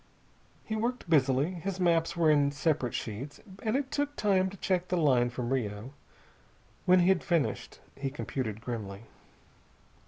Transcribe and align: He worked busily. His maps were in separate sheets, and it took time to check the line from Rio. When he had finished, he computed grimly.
He 0.65 0.75
worked 0.75 1.07
busily. 1.11 1.51
His 1.53 1.79
maps 1.79 2.17
were 2.17 2.31
in 2.31 2.51
separate 2.51 2.95
sheets, 2.95 3.39
and 3.61 3.75
it 3.75 3.91
took 3.91 4.15
time 4.15 4.49
to 4.49 4.57
check 4.57 4.87
the 4.87 4.97
line 4.97 5.29
from 5.29 5.53
Rio. 5.53 5.93
When 6.87 7.01
he 7.01 7.09
had 7.09 7.23
finished, 7.23 7.77
he 7.95 8.09
computed 8.09 8.61
grimly. 8.61 9.03